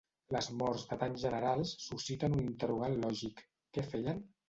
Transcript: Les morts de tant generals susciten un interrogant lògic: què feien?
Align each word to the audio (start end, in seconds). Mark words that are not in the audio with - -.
Les 0.35 0.45
morts 0.61 0.85
de 0.93 0.97
tant 1.03 1.17
generals 1.25 1.75
susciten 1.91 2.41
un 2.41 2.45
interrogant 2.49 3.01
lògic: 3.07 3.49
què 3.79 3.89
feien? 3.95 4.31